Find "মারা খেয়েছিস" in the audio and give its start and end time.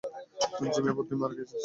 1.21-1.59